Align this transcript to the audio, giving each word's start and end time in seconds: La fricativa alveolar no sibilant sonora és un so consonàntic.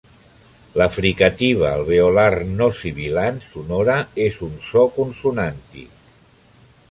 La 0.81 0.85
fricativa 0.93 1.67
alveolar 1.71 2.31
no 2.61 2.69
sibilant 2.79 3.37
sonora 3.49 3.99
és 4.25 4.39
un 4.47 4.55
so 4.71 4.87
consonàntic. 4.99 6.11